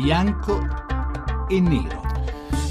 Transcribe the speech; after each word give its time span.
bianco 0.00 0.66
e 1.46 1.60
nero. 1.60 2.00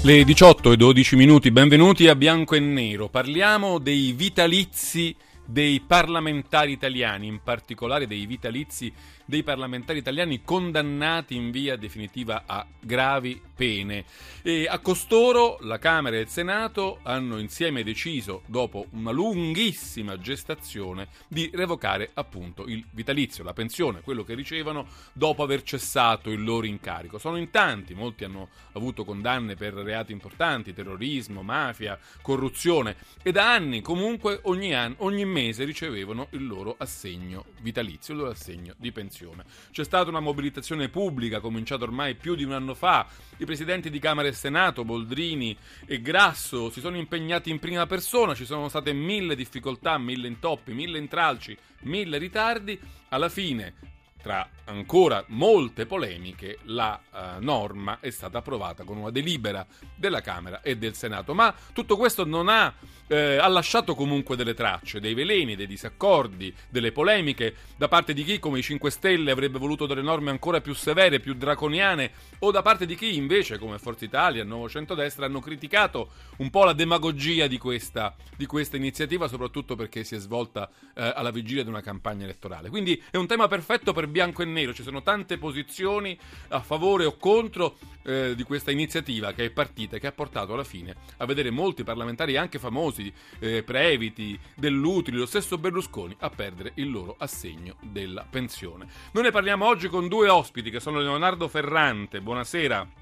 Le 0.02 0.24
18 0.24 0.72
e 0.72 0.76
12 0.76 1.14
minuti, 1.14 1.52
benvenuti 1.52 2.08
a 2.08 2.16
Bianco 2.16 2.56
e 2.56 2.60
Nero. 2.60 3.08
Parliamo 3.08 3.78
dei 3.78 4.10
vitalizi 4.12 5.14
dei 5.46 5.80
parlamentari 5.80 6.72
italiani, 6.72 7.28
in 7.28 7.40
particolare 7.42 8.08
dei 8.08 8.26
vitalizi 8.26 8.92
dei 9.30 9.44
parlamentari 9.44 10.00
italiani 10.00 10.42
condannati 10.42 11.36
in 11.36 11.52
via 11.52 11.76
definitiva 11.76 12.42
a 12.46 12.66
gravi 12.80 13.40
pene. 13.54 14.04
E 14.42 14.66
a 14.68 14.80
costoro 14.80 15.58
la 15.60 15.78
Camera 15.78 16.16
e 16.16 16.20
il 16.20 16.28
Senato 16.28 16.98
hanno 17.04 17.38
insieme 17.38 17.84
deciso, 17.84 18.42
dopo 18.46 18.86
una 18.90 19.12
lunghissima 19.12 20.18
gestazione, 20.18 21.08
di 21.28 21.48
revocare 21.54 22.10
appunto 22.14 22.66
il 22.66 22.84
vitalizio, 22.90 23.44
la 23.44 23.52
pensione, 23.52 24.00
quello 24.00 24.24
che 24.24 24.34
ricevono 24.34 24.88
dopo 25.12 25.44
aver 25.44 25.62
cessato 25.62 26.30
il 26.30 26.42
loro 26.42 26.66
incarico. 26.66 27.18
Sono 27.18 27.36
in 27.36 27.50
tanti, 27.50 27.94
molti 27.94 28.24
hanno 28.24 28.48
avuto 28.72 29.04
condanne 29.04 29.54
per 29.54 29.74
reati 29.74 30.10
importanti, 30.10 30.74
terrorismo, 30.74 31.42
mafia, 31.42 31.96
corruzione 32.20 32.96
e 33.22 33.30
da 33.30 33.52
anni 33.52 33.80
comunque 33.80 34.40
ogni, 34.44 34.74
anno, 34.74 34.96
ogni 34.98 35.24
mese 35.24 35.62
ricevevano 35.62 36.26
il 36.30 36.48
loro 36.48 36.74
assegno 36.76 37.44
vitalizio, 37.60 38.14
il 38.14 38.20
loro 38.20 38.32
assegno 38.32 38.74
di 38.76 38.90
pensione 38.90 39.18
situazione. 39.20 39.44
C'è 39.70 39.84
stata 39.84 40.08
una 40.08 40.20
mobilitazione 40.20 40.88
pubblica 40.88 41.40
cominciata 41.40 41.84
ormai 41.84 42.14
più 42.14 42.34
di 42.34 42.44
un 42.44 42.52
anno 42.52 42.74
fa. 42.74 43.06
I 43.36 43.44
presidenti 43.44 43.90
di 43.90 43.98
Camera 43.98 44.28
e 44.28 44.32
Senato, 44.32 44.84
Boldrini 44.84 45.56
e 45.86 46.00
Grasso, 46.00 46.70
si 46.70 46.80
sono 46.80 46.96
impegnati 46.96 47.50
in 47.50 47.58
prima 47.58 47.86
persona. 47.86 48.34
Ci 48.34 48.46
sono 48.46 48.68
state 48.68 48.92
mille 48.92 49.36
difficoltà, 49.36 49.98
mille 49.98 50.26
intoppi, 50.26 50.72
mille 50.72 50.98
intralci, 50.98 51.56
mille 51.82 52.18
ritardi. 52.18 52.78
Alla 53.10 53.28
fine, 53.28 53.74
tra 54.20 54.48
ancora 54.64 55.24
molte 55.28 55.86
polemiche, 55.86 56.58
la 56.64 57.00
uh, 57.10 57.42
norma 57.42 57.98
è 58.00 58.10
stata 58.10 58.38
approvata 58.38 58.84
con 58.84 58.96
una 58.96 59.10
delibera 59.10 59.66
della 59.94 60.20
Camera 60.20 60.62
e 60.62 60.76
del 60.76 60.94
Senato. 60.94 61.34
Ma 61.34 61.54
tutto 61.72 61.96
questo 61.96 62.24
non 62.24 62.48
ha, 62.48 62.72
eh, 63.08 63.36
ha 63.36 63.48
lasciato 63.48 63.94
comunque 63.94 64.36
delle 64.36 64.54
tracce, 64.54 65.00
dei 65.00 65.14
veleni, 65.14 65.56
dei 65.56 65.66
disaccordi, 65.66 66.54
delle 66.68 66.92
polemiche 66.92 67.54
da 67.76 67.88
parte 67.88 68.12
di 68.12 68.22
chi, 68.24 68.38
come 68.38 68.60
i 68.60 68.62
5 68.62 68.90
Stelle, 68.90 69.30
avrebbe 69.30 69.58
voluto 69.58 69.86
delle 69.86 70.02
norme 70.02 70.30
ancora 70.30 70.60
più 70.60 70.74
severe, 70.74 71.20
più 71.20 71.34
draconiane, 71.34 72.12
o 72.40 72.50
da 72.50 72.62
parte 72.62 72.86
di 72.86 72.94
chi 72.94 73.16
invece, 73.16 73.58
come 73.58 73.78
Forza 73.78 74.04
Italia, 74.04 74.44
Nuovo 74.44 74.68
Centrodestra, 74.68 75.26
hanno 75.26 75.40
criticato 75.40 76.10
un 76.38 76.50
po' 76.50 76.64
la 76.64 76.72
demagogia 76.72 77.46
di 77.46 77.58
questa, 77.58 78.14
di 78.36 78.46
questa 78.46 78.76
iniziativa, 78.76 79.28
soprattutto 79.28 79.74
perché 79.74 80.04
si 80.04 80.14
è 80.14 80.18
svolta 80.18 80.70
eh, 80.94 81.12
alla 81.14 81.30
vigilia 81.30 81.62
di 81.62 81.68
una 81.68 81.80
campagna 81.80 82.24
elettorale. 82.24 82.68
Quindi 82.68 83.02
è 83.10 83.16
un 83.16 83.26
tema 83.26 83.48
perfetto 83.48 83.92
per 83.92 84.08
bianco 84.10 84.42
e 84.42 84.44
nero, 84.44 84.74
ci 84.74 84.82
sono 84.82 85.02
tante 85.02 85.38
posizioni 85.38 86.18
a 86.48 86.60
favore 86.60 87.04
o 87.04 87.16
contro 87.16 87.76
eh, 88.02 88.34
di 88.34 88.42
questa 88.42 88.70
iniziativa 88.70 89.32
che 89.32 89.46
è 89.46 89.50
partita 89.50 89.96
e 89.96 90.00
che 90.00 90.06
ha 90.06 90.12
portato 90.12 90.52
alla 90.52 90.64
fine 90.64 90.94
a 91.18 91.26
vedere 91.26 91.50
molti 91.50 91.84
parlamentari 91.84 92.36
anche 92.36 92.58
famosi, 92.58 93.12
eh, 93.38 93.62
Previti, 93.62 94.38
Dell'Utili, 94.54 95.16
lo 95.16 95.26
stesso 95.26 95.58
Berlusconi 95.58 96.14
a 96.20 96.30
perdere 96.30 96.72
il 96.74 96.90
loro 96.90 97.14
assegno 97.18 97.76
della 97.80 98.26
pensione. 98.28 98.86
Noi 99.12 99.24
ne 99.24 99.30
parliamo 99.30 99.66
oggi 99.66 99.88
con 99.88 100.08
due 100.08 100.28
ospiti 100.28 100.70
che 100.70 100.80
sono 100.80 100.98
Leonardo 100.98 101.48
Ferrante, 101.48 102.20
buonasera. 102.20 102.99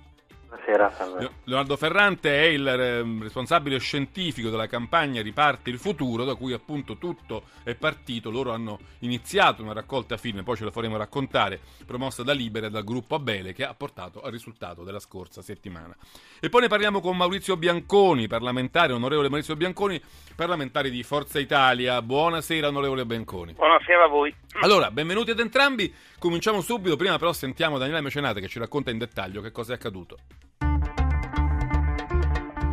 Buonasera. 0.49 1.31
Leonardo 1.45 1.77
Ferrante 1.77 2.35
è 2.35 2.47
il 2.47 2.67
eh, 2.67 3.03
responsabile 3.21 3.79
scientifico 3.79 4.49
della 4.49 4.67
campagna 4.67 5.21
Riparte 5.21 5.69
il 5.69 5.79
futuro, 5.79 6.25
da 6.25 6.37
cui 6.37 6.55
appunto 6.55 6.97
tutto 6.97 7.45
è 7.65 7.75
partito. 7.75 8.31
Loro 8.31 8.53
hanno 8.53 8.79
iniziato 9.01 9.63
una 9.63 9.75
raccolta 9.75 10.17
firme, 10.17 10.43
poi 10.43 10.57
ce 10.57 10.65
la 10.65 10.71
faremo 10.71 10.97
raccontare, 10.97 11.61
promossa 11.85 12.23
da 12.23 12.33
Libera 12.33 12.69
e 12.69 12.71
dal 12.71 12.83
gruppo 12.83 13.15
Abele, 13.15 13.53
che 13.53 13.65
ha 13.65 13.75
portato 13.75 14.23
al 14.23 14.33
risultato 14.33 14.85
della 14.85 15.01
scorsa 15.01 15.43
settimana. 15.43 15.95
E 16.41 16.49
poi 16.49 16.63
ne 16.63 16.69
parliamo 16.69 17.01
con 17.01 17.15
Maurizio 17.15 17.59
Bianconi, 17.59 18.27
parlamentare, 18.27 18.95
onorevole 18.95 19.29
Maurizio 19.29 19.55
Bianconi, 19.55 20.01
parlamentare 20.35 20.89
di 20.89 21.03
Forza 21.03 21.39
Italia. 21.39 22.01
Buonasera, 22.01 22.69
onorevole 22.69 23.05
Bianconi. 23.05 23.53
Buonasera 23.53 24.05
a 24.05 24.09
voi. 24.09 24.35
Allora, 24.63 24.91
benvenuti 24.91 25.31
ad 25.31 25.41
entrambi. 25.41 25.95
Cominciamo 26.19 26.63
subito, 26.63 26.97
prima 26.97 27.19
però 27.19 27.35
sentiamo 27.35 27.77
Daniela 27.77 28.01
Mecenate 28.01 28.41
che 28.41 28.49
ci 28.49 28.59
racconta 28.59 28.91
in 28.91 28.99
dettaglio 28.99 29.43
che 29.43 29.53
cosa 29.53 29.73
è 29.73 29.77
accaduto. 29.77 30.17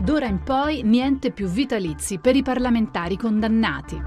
D'ora 0.06 0.28
in 0.28 0.44
poi 0.44 0.84
niente 0.84 1.32
più 1.32 1.48
vitalizi 1.48 2.20
per 2.20 2.36
i 2.36 2.44
parlamentari 2.44 3.18
condannati. 3.18 4.00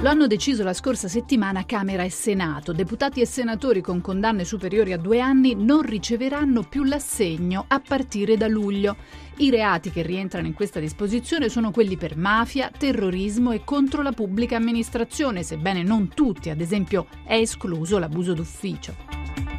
Lo 0.00 0.08
hanno 0.08 0.28
deciso 0.28 0.62
la 0.62 0.72
scorsa 0.72 1.08
settimana 1.08 1.66
Camera 1.66 2.04
e 2.04 2.10
Senato. 2.10 2.72
Deputati 2.72 3.20
e 3.20 3.26
senatori 3.26 3.80
con 3.80 4.00
condanne 4.00 4.44
superiori 4.44 4.92
a 4.92 4.98
due 4.98 5.18
anni 5.18 5.56
non 5.56 5.82
riceveranno 5.82 6.62
più 6.62 6.84
l'assegno 6.84 7.64
a 7.66 7.80
partire 7.80 8.36
da 8.36 8.46
luglio. 8.46 8.98
I 9.38 9.50
reati 9.50 9.90
che 9.90 10.02
rientrano 10.02 10.46
in 10.46 10.54
questa 10.54 10.78
disposizione 10.78 11.48
sono 11.48 11.72
quelli 11.72 11.96
per 11.96 12.16
mafia, 12.16 12.70
terrorismo 12.70 13.50
e 13.50 13.64
contro 13.64 14.00
la 14.00 14.12
pubblica 14.12 14.54
amministrazione, 14.54 15.42
sebbene 15.42 15.82
non 15.82 16.06
tutti, 16.06 16.50
ad 16.50 16.60
esempio 16.60 17.08
è 17.24 17.34
escluso 17.34 17.98
l'abuso 17.98 18.32
d'ufficio. 18.32 18.94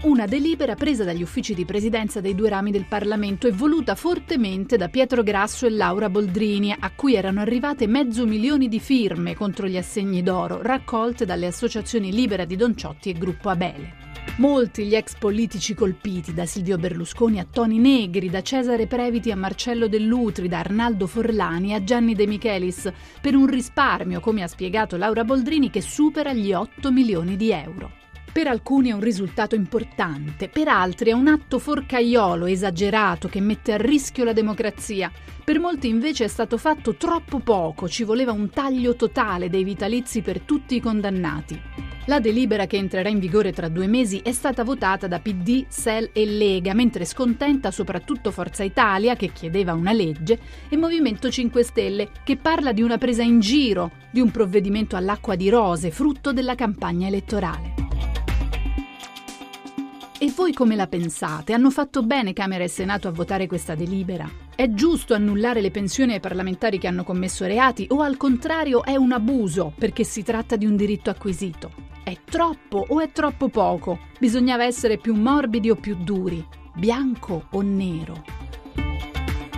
Una 0.04 0.28
delibera 0.28 0.76
presa 0.76 1.04
dagli 1.04 1.24
uffici 1.24 1.56
di 1.56 1.66
presidenza 1.66 2.22
dei 2.22 2.36
due 2.36 2.50
rami 2.50 2.70
del 2.70 2.86
Parlamento 2.86 3.48
e 3.48 3.52
voluta 3.52 3.96
fortemente 3.96 4.78
da 4.78 4.90
Pietro 4.90 5.24
Grasso 5.24 5.66
e 5.66 5.72
Laura 5.72 6.10
Boldrini, 6.10 6.76
a 6.78 6.92
cui 6.92 7.16
erano 7.16 7.40
arrivate 7.40 7.88
mezzo 7.88 8.28
milione 8.28 8.68
di 8.68 8.80
firme 8.80 9.36
contro 9.36 9.68
gli 9.68 9.78
assegni 9.78 10.22
d'oro, 10.22 10.62
raccolte 10.62 11.26
dalle 11.26 11.48
associazioni 11.48 12.12
Libera 12.12 12.46
di 12.46 12.56
Donciotti 12.56 13.10
e 13.10 13.14
Gruppo 13.14 13.50
Abele. 13.50 14.04
Molti 14.38 14.86
gli 14.86 14.96
ex 14.96 15.16
politici 15.18 15.74
colpiti, 15.74 16.34
da 16.34 16.46
Silvio 16.46 16.78
Berlusconi 16.78 17.40
a 17.40 17.48
Toni 17.50 17.80
Negri, 17.80 18.30
da 18.30 18.42
Cesare 18.44 18.86
Previti 18.86 19.32
a 19.32 19.36
Marcello 19.36 19.88
Dell'Utri, 19.88 20.48
da 20.48 20.60
Arnaldo 20.60 21.08
Forlani 21.08 21.74
a 21.74 21.84
Gianni 21.84 22.14
De 22.14 22.28
Michelis, 22.28 22.92
per 23.22 23.36
un 23.36 23.48
risparmio, 23.48 24.20
come 24.20 24.44
ha 24.44 24.48
spiegato 24.48 24.98
Laura 24.98 25.24
Boldrini, 25.24 25.70
che 25.70 25.82
supera 25.82 26.34
gli 26.34 26.54
8 26.54 26.92
milioni 26.92 27.38
di 27.38 27.52
euro. 27.52 28.04
Per 28.36 28.48
alcuni 28.48 28.90
è 28.90 28.92
un 28.92 29.00
risultato 29.00 29.56
importante, 29.56 30.50
per 30.50 30.68
altri 30.68 31.12
è 31.12 31.14
un 31.14 31.30
atto 31.30 31.58
forcaiolo 31.58 32.48
esagerato 32.48 33.30
che 33.30 33.40
mette 33.40 33.72
a 33.72 33.78
rischio 33.78 34.26
la 34.26 34.34
democrazia. 34.34 35.10
Per 35.42 35.58
molti 35.58 35.88
invece 35.88 36.26
è 36.26 36.28
stato 36.28 36.58
fatto 36.58 36.96
troppo 36.96 37.40
poco, 37.40 37.88
ci 37.88 38.04
voleva 38.04 38.34
un 38.34 38.50
taglio 38.50 38.98
totale 38.98 39.50
dei 39.50 39.64
vitalizi 39.64 40.20
per 40.20 40.42
tutti 40.42 40.76
i 40.76 40.82
condannati. 40.82 41.58
La 42.08 42.20
delibera 42.20 42.68
che 42.68 42.76
entrerà 42.76 43.08
in 43.08 43.20
vigore 43.20 43.54
tra 43.54 43.70
due 43.70 43.88
mesi 43.88 44.20
è 44.20 44.34
stata 44.34 44.66
votata 44.66 45.08
da 45.08 45.22
PD, 45.22 45.68
SEL 45.70 46.10
e 46.12 46.26
Lega, 46.26 46.74
mentre 46.74 47.06
scontenta 47.06 47.72
soprattutto 47.72 48.32
Forza 48.32 48.64
Italia, 48.64 49.16
che 49.16 49.32
chiedeva 49.32 49.72
una 49.72 49.94
legge, 49.94 50.38
e 50.68 50.76
Movimento 50.76 51.30
5 51.30 51.64
Stelle, 51.64 52.10
che 52.26 52.36
parla 52.36 52.74
di 52.74 52.82
una 52.82 52.98
presa 52.98 53.24
in 53.24 53.40
giro, 53.40 53.92
di 54.12 54.20
un 54.20 54.30
provvedimento 54.30 54.98
all'acqua 54.98 55.36
di 55.36 55.48
rose, 55.48 55.90
frutto 55.90 56.34
della 56.34 56.56
campagna 56.56 57.08
elettorale. 57.08 57.85
E 60.18 60.32
voi 60.34 60.54
come 60.54 60.78
la 60.78 60.88
pensate? 60.88 61.52
Hanno 61.52 61.70
fatto 61.70 62.02
bene 62.02 62.32
Camera 62.32 62.64
e 62.64 62.70
Senato 62.70 63.10
a 63.10 63.12
votare 63.12 63.48
questa 63.48 63.76
delibera? 63.76 64.30
È 64.56 64.70
giusto 64.70 65.14
annullare 65.14 65.60
le 65.60 65.72
pensioni 65.72 66.14
ai 66.14 66.22
parlamentari 66.22 66.80
che 66.80 66.88
hanno 66.88 67.04
commesso 67.04 67.46
reati 67.46 67.86
o 67.90 68.00
al 68.02 68.16
contrario 68.16 68.86
è 68.86 68.96
un 68.96 69.12
abuso 69.12 69.74
perché 69.78 70.06
si 70.06 70.24
tratta 70.24 70.56
di 70.56 70.66
un 70.66 70.78
diritto 70.78 71.10
acquisito? 71.10 71.70
È 72.02 72.18
troppo 72.24 72.86
o 72.88 73.02
è 73.02 73.12
troppo 73.12 73.50
poco? 73.50 74.00
Bisognava 74.18 74.64
essere 74.64 74.98
più 74.98 75.16
morbidi 75.16 75.70
o 75.70 75.76
più 75.76 75.98
duri? 75.98 76.44
Bianco 76.74 77.48
o 77.52 77.62
nero? 77.62 78.35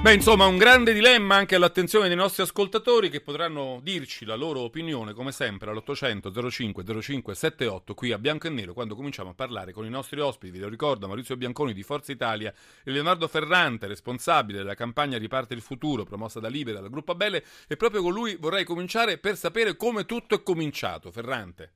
Beh, 0.08 0.14
insomma, 0.14 0.46
un 0.46 0.56
grande 0.56 0.94
dilemma 0.94 1.36
anche 1.36 1.56
all'attenzione 1.56 2.08
dei 2.08 2.16
nostri 2.16 2.42
ascoltatori 2.42 3.10
che 3.10 3.20
potranno 3.20 3.82
dirci 3.84 4.24
la 4.24 4.36
loro 4.36 4.62
opinione, 4.62 5.12
come 5.12 5.34
sempre, 5.34 5.70
all'800 5.70 6.50
05 6.50 7.02
05 7.02 7.36
78 7.36 7.94
qui 7.94 8.14
a 8.14 8.18
Bianco 8.18 8.48
e 8.48 8.50
Nero, 8.50 8.72
quando 8.72 8.96
cominciamo 8.96 9.32
a 9.32 9.34
parlare 9.34 9.74
con 9.74 9.84
i 9.84 9.90
nostri 9.90 10.22
ospiti. 10.22 10.54
Vi 10.54 10.60
lo 10.60 10.70
ricordo, 10.70 11.08
Maurizio 11.08 11.36
Bianconi 11.36 11.74
di 11.74 11.84
Forza 11.84 12.14
Italia 12.14 12.54
e 12.86 12.90
Leonardo 12.90 13.28
Ferrante, 13.28 13.88
responsabile 13.88 14.60
della 14.60 14.76
campagna 14.76 15.18
Riparte 15.18 15.54
il 15.54 15.60
Futuro, 15.60 16.06
promossa 16.06 16.40
da 16.40 16.48
Libera, 16.48 16.80
dal 16.80 16.90
gruppo 16.90 17.12
Abele, 17.12 17.44
e 17.68 17.76
proprio 17.76 18.02
con 18.02 18.14
lui 18.14 18.38
vorrei 18.38 18.64
cominciare 18.64 19.18
per 19.18 19.36
sapere 19.36 19.76
come 19.76 20.06
tutto 20.06 20.36
è 20.36 20.42
cominciato. 20.42 21.12
Ferrante. 21.12 21.72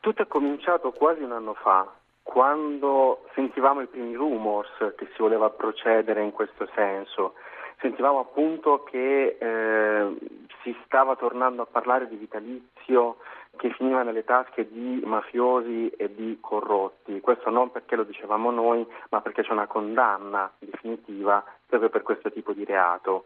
Tutto 0.00 0.22
è 0.22 0.26
cominciato 0.26 0.90
quasi 0.90 1.22
un 1.22 1.30
anno 1.30 1.54
fa, 1.54 2.01
quando 2.22 3.24
sentivamo 3.34 3.80
i 3.80 3.86
primi 3.86 4.14
rumors 4.14 4.94
che 4.96 5.06
si 5.14 5.16
voleva 5.18 5.50
procedere 5.50 6.22
in 6.22 6.32
questo 6.32 6.68
senso. 6.74 7.34
Sentivamo 7.82 8.20
appunto 8.20 8.84
che 8.84 9.36
eh, 9.38 10.16
si 10.62 10.74
stava 10.84 11.16
tornando 11.16 11.62
a 11.62 11.66
parlare 11.66 12.08
di 12.08 12.16
vitalizio 12.16 13.16
che 13.56 13.70
finiva 13.72 14.02
nelle 14.02 14.24
tasche 14.24 14.68
di 14.70 15.02
mafiosi 15.04 15.90
e 15.90 16.14
di 16.14 16.38
corrotti. 16.40 17.20
Questo 17.20 17.50
non 17.50 17.70
perché 17.70 17.96
lo 17.96 18.04
dicevamo 18.04 18.50
noi, 18.50 18.86
ma 19.10 19.20
perché 19.20 19.42
c'è 19.42 19.52
una 19.52 19.66
condanna 19.66 20.50
definitiva 20.58 21.44
proprio 21.66 21.90
per 21.90 22.02
questo 22.02 22.32
tipo 22.32 22.52
di 22.52 22.64
reato. 22.64 23.24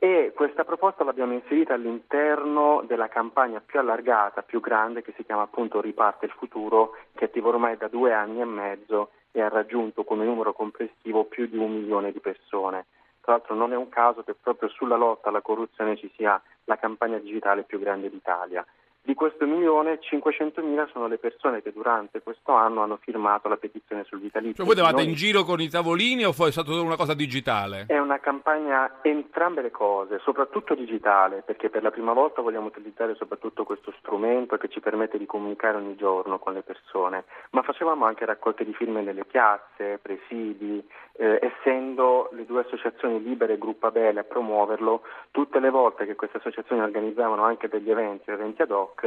E 0.00 0.32
questa 0.34 0.64
proposta 0.64 1.04
l'abbiamo 1.04 1.32
inserita 1.34 1.74
all'interno 1.74 2.82
della 2.86 3.08
campagna 3.08 3.60
più 3.64 3.78
allargata, 3.78 4.42
più 4.42 4.60
grande, 4.60 5.02
che 5.02 5.12
si 5.16 5.24
chiama 5.24 5.42
appunto 5.42 5.80
Riparte 5.80 6.26
il 6.26 6.32
futuro, 6.32 6.96
che 7.14 7.24
è 7.24 7.28
attiva 7.28 7.48
ormai 7.48 7.76
da 7.76 7.88
due 7.88 8.12
anni 8.12 8.40
e 8.40 8.44
mezzo 8.44 9.10
e 9.32 9.42
ha 9.42 9.48
raggiunto 9.48 10.04
come 10.04 10.24
numero 10.24 10.52
complessivo 10.52 11.24
più 11.24 11.46
di 11.46 11.58
un 11.58 11.72
milione 11.72 12.12
di 12.12 12.20
persone. 12.20 12.86
Tra 13.28 13.36
l'altro 13.36 13.56
non 13.56 13.74
è 13.74 13.76
un 13.76 13.90
caso 13.90 14.22
che 14.22 14.32
proprio 14.32 14.70
sulla 14.70 14.96
lotta 14.96 15.28
alla 15.28 15.42
corruzione 15.42 15.98
ci 15.98 16.10
sia 16.16 16.40
la 16.64 16.78
campagna 16.78 17.18
digitale 17.18 17.62
più 17.62 17.78
grande 17.78 18.08
d'Italia. 18.08 18.64
Di 19.08 19.14
questo 19.14 19.46
milione 19.46 20.00
500.000 20.02 20.90
sono 20.92 21.06
le 21.06 21.16
persone 21.16 21.62
che 21.62 21.72
durante 21.72 22.20
questo 22.20 22.52
anno 22.52 22.82
hanno 22.82 22.98
firmato 23.00 23.48
la 23.48 23.56
petizione 23.56 24.04
sul 24.04 24.20
vitalizio. 24.20 24.66
Cioè 24.66 24.74
voi 24.74 24.92
Noi- 24.92 25.04
in 25.06 25.14
giro 25.14 25.44
con 25.44 25.62
i 25.62 25.70
tavolini 25.70 26.26
o 26.26 26.32
è 26.32 26.50
stata 26.50 26.78
una 26.78 26.94
cosa 26.94 27.14
digitale? 27.14 27.86
È 27.88 27.98
una 27.98 28.20
campagna 28.20 28.98
entrambe 29.00 29.62
le 29.62 29.70
cose, 29.70 30.18
soprattutto 30.18 30.74
digitale, 30.74 31.40
perché 31.40 31.70
per 31.70 31.82
la 31.82 31.90
prima 31.90 32.12
volta 32.12 32.42
vogliamo 32.42 32.66
utilizzare 32.66 33.14
soprattutto 33.14 33.64
questo 33.64 33.94
strumento 33.98 34.58
che 34.58 34.68
ci 34.68 34.80
permette 34.80 35.16
di 35.16 35.24
comunicare 35.24 35.78
ogni 35.78 35.96
giorno 35.96 36.38
con 36.38 36.52
le 36.52 36.60
persone, 36.60 37.24
ma 37.52 37.62
facevamo 37.62 38.04
anche 38.04 38.26
raccolte 38.26 38.66
di 38.66 38.74
firme 38.74 39.00
nelle 39.00 39.24
piazze, 39.24 40.00
presidi, 40.02 40.86
eh, 41.20 41.38
essendo 41.42 42.28
le 42.32 42.46
due 42.46 42.60
associazioni 42.60 43.22
libere 43.22 43.54
e 43.54 43.58
Gruppo 43.58 43.88
Abele 43.88 44.20
a 44.20 44.24
promuoverlo, 44.24 45.02
tutte 45.30 45.58
le 45.58 45.70
volte 45.70 46.06
che 46.06 46.14
queste 46.14 46.36
associazioni 46.36 46.80
organizzavano 46.80 47.42
anche 47.42 47.68
degli 47.68 47.90
eventi, 47.90 48.30
eventi 48.30 48.62
ad 48.62 48.70
hoc, 48.70 48.97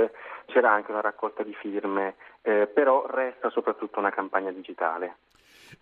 c'era 0.46 0.72
anche 0.72 0.92
una 0.92 1.02
raccolta 1.02 1.44
di 1.44 1.54
firme, 1.54 2.16
eh, 2.42 2.68
però 2.68 3.06
resta 3.08 3.50
soprattutto 3.50 4.00
una 4.00 4.10
campagna 4.10 4.52
digitale. 4.52 5.18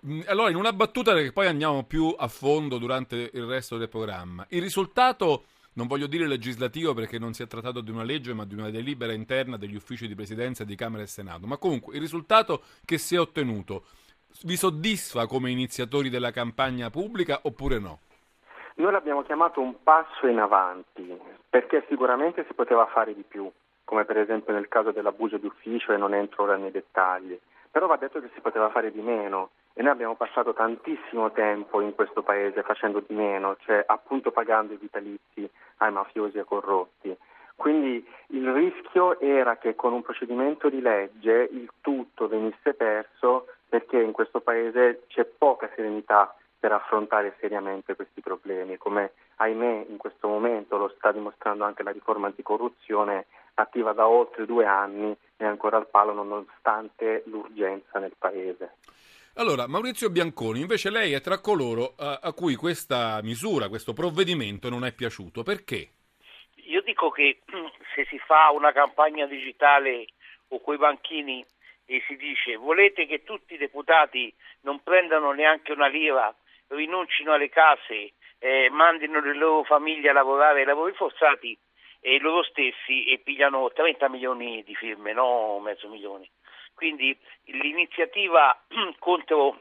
Mm, 0.06 0.22
Allora, 0.28 0.50
in 0.50 0.56
una 0.56 0.74
battuta 0.74 1.14
che 1.16 1.32
poi 1.32 1.48
andiamo 1.48 1.84
più 1.84 2.14
a 2.18 2.28
fondo 2.28 2.78
durante 2.78 3.30
il 3.34 3.46
resto 3.46 3.78
del 3.78 3.90
programma, 3.90 4.46
il 4.50 4.62
risultato, 4.62 5.44
non 5.74 5.88
voglio 5.88 6.08
dire 6.08 6.28
legislativo 6.28 6.94
perché 6.94 7.20
non 7.20 7.34
si 7.34 7.44
è 7.44 7.48
trattato 7.48 7.82
di 7.82 7.92
una 7.92 8.04
legge, 8.04 8.34
ma 8.34 8.46
di 8.46 8.56
una 8.56 8.70
delibera 8.70 9.14
interna 9.14 9.58
degli 9.58 9.76
uffici 9.76 10.08
di 10.08 10.16
presidenza 10.16 10.64
di 10.64 10.76
Camera 10.76 11.04
e 11.04 11.08
Senato, 11.08 11.48
ma 11.48 11.58
comunque 11.58 11.96
il 11.96 12.02
risultato 12.02 12.62
che 12.86 12.98
si 12.98 13.16
è 13.16 13.20
ottenuto 13.20 13.84
vi 14.44 14.56
soddisfa 14.56 15.26
come 15.26 15.50
iniziatori 15.50 16.10
della 16.10 16.32
campagna 16.32 16.90
pubblica 16.90 17.40
oppure 17.44 17.80
no? 17.80 18.00
Noi 18.76 18.92
l'abbiamo 18.92 19.24
chiamato 19.24 19.60
un 19.60 19.84
passo 19.84 20.28
in 20.28 20.40
avanti, 20.40 21.18
perché 21.50 21.86
sicuramente 21.90 22.46
si 22.48 22.54
poteva 22.54 22.86
fare 22.86 23.14
di 23.14 23.26
più, 23.28 23.52
come 23.90 24.06
per 24.06 24.20
esempio 24.20 24.54
nel 24.54 24.68
caso 24.68 24.92
dell'abuso 24.92 25.38
d'ufficio 25.38 25.94
e 25.94 25.98
non 25.98 26.14
entro 26.14 26.44
ora 26.44 26.58
nei 26.58 26.70
dettagli, 26.70 27.36
però 27.72 27.88
va 27.88 27.96
detto 27.96 28.20
che 28.20 28.30
si 28.36 28.40
poteva 28.40 28.70
fare 28.70 28.92
di 28.92 29.02
meno 29.02 29.50
e 29.74 29.82
noi 29.82 29.92
abbiamo 29.92 30.14
passato 30.14 30.54
tantissimo 30.54 31.32
tempo 31.32 31.82
in 31.82 31.96
questo 31.96 32.22
paese 32.22 32.62
facendo 32.62 33.00
di 33.00 33.16
meno, 33.16 33.58
cioè 33.62 33.84
appunto 33.88 34.30
pagando 34.30 34.74
i 34.74 34.78
vitalizi 34.78 35.50
ai 35.78 35.92
mafiosi 35.92 36.38
e 36.38 36.44
corrotti. 36.44 37.18
Quindi 37.56 38.08
il 38.28 38.54
rischio 38.54 39.20
era 39.20 39.58
che 39.58 39.74
con 39.74 39.94
un 39.94 40.04
procedimento 40.04 40.70
di 40.70 40.82
legge 40.82 41.50
il 41.52 41.72
tutto 41.82 42.28
venisse 42.28 42.76
perso 42.76 43.48
perché 43.68 44.00
in 44.00 44.12
questo 44.12 44.40
paese 44.40 45.06
c'è 45.08 45.26
poca 45.26 45.68
serenità 45.76 46.36
per 46.60 46.74
affrontare 46.74 47.36
seriamente 47.40 47.96
questi 47.96 48.22
problemi, 48.22 48.78
come 48.78 49.14
ahimè 49.38 49.86
in 49.90 49.98
questo 49.98 50.28
momento 50.28 50.78
lo 50.78 50.94
sta 50.96 51.12
dimostrando 51.12 51.64
anche 51.64 51.82
la 51.82 51.92
riforma 51.92 52.28
anticorruzione 52.28 53.26
attiva 53.62 53.94
da 53.94 54.08
oltre 54.08 54.46
due 54.46 54.66
anni 54.66 55.16
e 55.38 55.46
ancora 55.46 55.78
al 55.78 55.88
palo 55.88 56.14
nonostante 56.14 57.24
l'urgenza 57.26 58.00
nel 58.00 58.14
paese. 58.18 58.78
Allora, 59.36 59.68
Maurizio 59.68 60.10
Bianconi, 60.10 60.60
invece 60.60 60.90
lei 60.90 61.14
è 61.14 61.22
tra 61.22 61.40
coloro 61.40 61.94
a, 61.98 62.20
a 62.22 62.34
cui 62.34 62.56
questa 62.56 63.22
misura, 63.24 63.70
questo 63.70 63.94
provvedimento 63.94 64.70
non 64.70 64.84
è 64.84 64.92
piaciuto. 64.92 65.44
Perché? 65.44 65.90
Io 66.66 66.82
dico 66.82 67.10
che 67.10 67.40
se 67.96 68.06
si 68.10 68.20
fa 68.20 68.50
una 68.52 68.72
campagna 68.74 69.26
digitale 69.28 70.08
o 70.50 70.60
coi 70.62 70.78
banchini 70.78 71.46
e 71.86 72.04
si 72.08 72.16
dice 72.18 72.56
volete 72.56 73.06
che 73.06 73.24
tutti 73.24 73.54
i 73.54 73.58
deputati 73.58 74.34
non 74.62 74.82
prendano 74.84 75.32
neanche 75.32 75.72
una 75.72 75.88
lira, 75.88 76.36
rinuncino 76.68 77.34
alle 77.34 77.50
case, 77.50 78.14
eh, 78.40 78.70
mandino 78.70 79.22
le 79.22 79.36
loro 79.36 79.64
famiglie 79.64 80.10
a 80.10 80.14
lavorare 80.14 80.60
ai 80.60 80.66
lavori 80.66 80.94
forzati 80.94 81.58
e 82.00 82.20
loro 82.20 82.44
stessi 82.44 83.06
e 83.06 83.20
pigliano 83.20 83.72
30 83.72 84.10
milioni 84.10 84.64
di 84.64 84.76
firme, 84.76 85.14
no 85.14 85.60
mezzo 85.60 85.90
milione. 85.90 86.30
Quindi 86.74 87.18
l'iniziativa 87.46 88.58
contro 89.00 89.60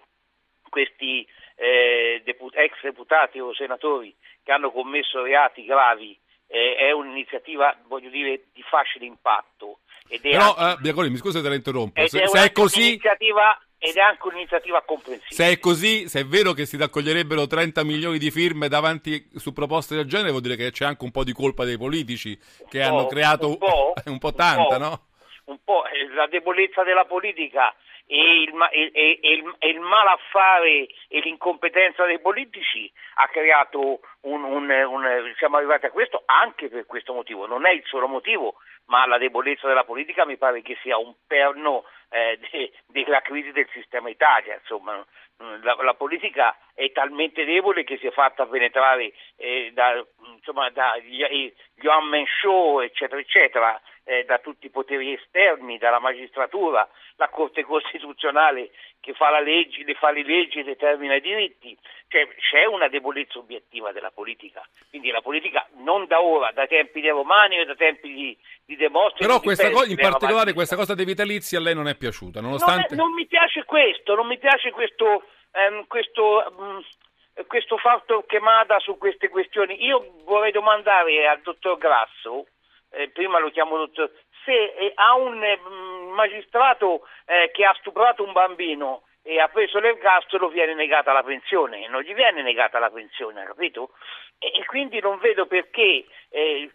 questi 0.68 1.26
eh, 1.56 2.22
depu- 2.24 2.54
ex 2.54 2.80
deputati 2.82 3.40
o 3.40 3.54
senatori 3.54 4.14
che 4.42 4.52
hanno 4.52 4.70
commesso 4.70 5.22
reati 5.22 5.64
gravi 5.64 6.18
eh, 6.46 6.76
è 6.76 6.92
un'iniziativa, 6.92 7.76
voglio 7.86 8.10
dire, 8.10 8.44
di 8.52 8.62
facile 8.62 9.04
impatto. 9.04 9.80
Ed 10.08 10.24
è 10.24 10.30
Però, 10.30 10.54
anche, 10.54 10.78
eh, 10.78 10.82
Bianconi, 10.82 11.10
mi 11.10 11.16
scusi 11.16 11.40
se 11.40 11.48
la 11.48 11.54
interrompo. 11.54 12.06
Se, 12.06 12.22
è 12.22 12.26
se 12.26 12.44
è 12.44 12.52
così, 12.52 12.80
un'iniziativa- 12.80 13.60
ed 13.78 13.96
è 13.96 14.00
anche 14.00 14.26
un'iniziativa 14.26 14.82
comprensibile. 14.82 15.34
se 15.34 15.50
è 15.52 15.58
così, 15.58 16.08
se 16.08 16.20
è 16.20 16.24
vero 16.24 16.52
che 16.52 16.66
si 16.66 16.76
raccoglierebbero 16.76 17.46
30 17.46 17.84
milioni 17.84 18.18
di 18.18 18.30
firme 18.30 18.68
davanti 18.68 19.28
su 19.36 19.52
proposte 19.52 19.94
del 19.94 20.06
genere, 20.06 20.30
vuol 20.30 20.42
dire 20.42 20.56
che 20.56 20.70
c'è 20.72 20.84
anche 20.84 21.04
un 21.04 21.10
po' 21.12 21.24
di 21.24 21.32
colpa 21.32 21.64
dei 21.64 21.78
politici 21.78 22.36
che 22.68 22.78
Un 22.80 22.84
hanno 22.84 23.06
creato 23.06 23.48
un 23.48 23.58
po', 23.58 23.92
un 24.06 24.18
po' 24.18 24.26
un 24.28 24.34
tanta, 24.34 24.76
po'. 24.76 24.78
no? 24.78 25.02
un 25.44 25.58
po' 25.64 25.86
eh, 25.86 26.08
la 26.14 26.26
debolezza 26.26 26.82
della 26.82 27.04
politica 27.06 27.74
e 28.10 28.42
il, 28.42 28.52
e- 28.72 28.90
e- 28.92 29.18
e 29.22 29.32
il- 29.32 29.54
e 29.58 29.68
il 29.68 29.80
malaffare 29.80 30.86
e 31.08 31.20
l'incompetenza 31.20 32.04
dei 32.04 32.20
politici 32.20 32.90
ha 33.16 33.28
creato 33.28 34.00
un, 34.22 34.42
un- 34.44 34.68
un- 34.70 35.34
siamo 35.38 35.56
arrivati 35.56 35.86
a 35.86 35.90
questo 35.90 36.22
anche 36.26 36.68
per 36.68 36.84
questo 36.86 37.12
motivo, 37.14 37.46
non 37.46 37.64
è 37.66 37.70
il 37.72 37.82
solo 37.86 38.08
motivo, 38.08 38.56
ma 38.88 39.06
la 39.06 39.18
debolezza 39.18 39.66
della 39.66 39.84
politica 39.84 40.26
mi 40.26 40.36
pare 40.36 40.62
che 40.62 40.76
sia 40.82 40.98
un 40.98 41.14
perno 41.26 41.84
eh, 42.10 42.38
de- 42.50 42.72
della 42.86 43.20
crisi 43.20 43.52
del 43.52 43.68
sistema 43.72 44.08
Italia, 44.10 44.54
insomma. 44.54 45.04
La, 45.62 45.76
la 45.82 45.94
politica 45.94 46.58
è 46.74 46.90
talmente 46.90 47.44
debole 47.44 47.84
che 47.84 47.96
si 47.98 48.08
è 48.08 48.10
fatta 48.10 48.44
penetrare 48.46 49.12
eh, 49.36 49.70
da, 49.72 50.04
dagli 50.72 51.54
gli 51.74 51.86
man 51.86 52.24
show 52.40 52.80
eccetera 52.80 53.20
eccetera 53.20 53.80
eh, 54.02 54.24
da 54.24 54.38
tutti 54.38 54.66
i 54.66 54.70
poteri 54.70 55.12
esterni, 55.12 55.78
dalla 55.78 56.00
magistratura, 56.00 56.88
la 57.16 57.28
Corte 57.28 57.62
Costituzionale 57.62 58.70
che 59.08 59.14
fa, 59.14 59.30
la 59.30 59.40
legge, 59.40 59.84
le, 59.84 59.94
fa 59.94 60.10
le 60.10 60.22
leggi 60.22 60.58
e 60.58 60.64
determina 60.64 61.14
i 61.14 61.22
diritti, 61.22 61.74
cioè, 62.08 62.28
c'è 62.50 62.66
una 62.66 62.88
debolezza 62.88 63.38
obiettiva 63.38 63.90
della 63.90 64.10
politica, 64.10 64.62
quindi 64.90 65.08
la 65.10 65.22
politica 65.22 65.66
non 65.78 66.06
da 66.06 66.20
ora, 66.20 66.52
da 66.52 66.66
tempi 66.66 67.00
dei 67.00 67.08
Romani 67.08 67.58
o 67.58 67.64
da 67.64 67.74
tempi 67.74 68.12
di, 68.12 68.36
di 68.66 68.76
Demostene. 68.76 69.20
Però 69.20 69.32
non 69.32 69.40
questa 69.40 69.70
cosa, 69.70 69.90
in 69.90 69.96
particolare 69.96 70.52
questa 70.52 70.76
cosa 70.76 70.94
dei 70.94 71.06
vitalizi 71.06 71.56
a 71.56 71.60
lei 71.60 71.74
non 71.74 71.88
è 71.88 71.96
piaciuta, 71.96 72.42
Non, 72.42 72.50
nonostante... 72.50 72.92
è- 72.92 72.96
non 72.98 73.14
mi 73.14 73.24
piace 73.24 73.64
questo, 73.64 74.14
non 74.14 74.26
mi 74.26 74.36
piace 74.36 74.70
questo, 74.72 75.24
ehm, 75.52 75.86
questo, 75.86 76.52
mm, 76.60 77.44
questo 77.46 77.78
fatto 77.78 78.24
chiamata 78.28 78.78
su 78.80 78.98
queste 78.98 79.30
questioni. 79.30 79.82
Io 79.86 80.16
vorrei 80.24 80.52
domandare 80.52 81.26
al 81.26 81.40
dottor 81.40 81.78
Grasso, 81.78 82.46
eh, 82.90 83.08
prima 83.08 83.38
lo 83.38 83.48
chiamo 83.48 83.78
dottor, 83.78 84.10
se 84.48 84.72
eh, 84.72 84.92
a 84.94 85.14
un 85.14 85.44
eh, 85.44 85.58
mm, 85.58 86.12
magistrato 86.14 87.06
eh, 87.26 87.50
che 87.52 87.66
ha 87.66 87.76
stuprato 87.80 88.24
un 88.24 88.32
bambino 88.32 89.02
e 89.22 89.38
ha 89.40 89.48
preso 89.48 89.78
l'ergastolo 89.78 90.48
viene 90.48 90.72
negata 90.72 91.12
la 91.12 91.22
pensione, 91.22 91.86
non 91.88 92.00
gli 92.00 92.14
viene 92.14 92.40
negata 92.40 92.78
la 92.78 92.90
pensione, 92.90 93.44
capito? 93.44 93.90
E, 94.38 94.60
e 94.60 94.64
quindi 94.64 95.00
non 95.00 95.18
vedo 95.18 95.46
perché 95.46 96.06
eh, 96.30 96.70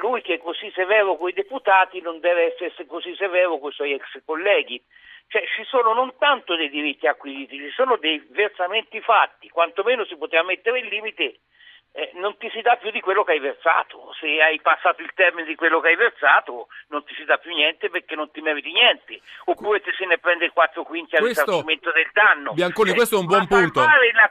lui 0.00 0.22
che 0.22 0.34
è 0.34 0.38
così 0.38 0.70
severo 0.74 1.16
con 1.16 1.28
i 1.28 1.34
deputati 1.34 2.00
non 2.00 2.18
deve 2.20 2.54
essere 2.54 2.86
così 2.86 3.14
severo 3.14 3.58
con 3.58 3.70
i 3.70 3.74
suoi 3.74 3.92
ex 3.92 4.22
colleghi. 4.24 4.82
Cioè 5.30 5.44
ci 5.54 5.64
sono 5.64 5.92
non 5.92 6.16
tanto 6.16 6.56
dei 6.56 6.70
diritti 6.70 7.06
acquisiti, 7.06 7.58
ci 7.58 7.70
sono 7.72 7.96
dei 7.96 8.26
versamenti 8.30 8.98
fatti, 9.02 9.50
quantomeno 9.50 10.06
si 10.06 10.16
poteva 10.16 10.42
mettere 10.42 10.78
il 10.78 10.86
limite, 10.86 11.40
eh, 11.92 12.10
non 12.14 12.36
ti 12.36 12.48
si 12.50 12.60
dà 12.60 12.76
più 12.76 12.90
di 12.90 13.00
quello 13.00 13.24
che 13.24 13.32
hai 13.32 13.38
versato, 13.40 14.12
se 14.20 14.40
hai 14.42 14.60
passato 14.60 15.02
il 15.02 15.10
termine 15.14 15.46
di 15.46 15.54
quello 15.54 15.80
che 15.80 15.88
hai 15.88 15.96
versato 15.96 16.68
non 16.88 17.04
ti 17.04 17.14
si 17.14 17.24
dà 17.24 17.38
più 17.38 17.52
niente 17.54 17.90
perché 17.90 18.14
non 18.14 18.30
ti 18.30 18.40
meriti 18.40 18.70
niente, 18.72 19.20
oppure 19.46 19.80
ti 19.80 19.90
se 19.96 20.04
ne 20.06 20.18
prende 20.18 20.44
il 20.44 20.52
4 20.52 20.82
quinti 20.84 21.16
al 21.16 21.22
risarcimento 21.24 21.90
del 21.92 22.08
danno. 22.12 22.52
Bianconi, 22.52 22.90
Eh, 22.90 22.94
questo 22.94 23.16
è 23.16 23.18
un 23.18 23.26
buon 23.26 23.46
punto. 23.46 23.80
Salvare, 23.80 24.12
la 24.12 24.30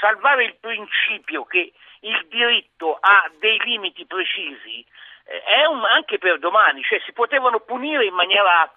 salvare 0.00 0.44
il 0.44 0.56
principio 0.60 1.44
che 1.44 1.72
il 2.00 2.26
diritto 2.28 2.96
ha 3.00 3.30
dei 3.38 3.58
limiti 3.64 4.04
precisi 4.06 4.84
eh, 5.28 5.42
è 5.42 5.64
un- 5.64 5.84
anche 5.84 6.18
per 6.18 6.38
domani, 6.38 6.82
cioè 6.82 7.00
si 7.04 7.12
potevano 7.12 7.58
punire 7.60 8.04
in 8.04 8.14
maniera 8.14 8.70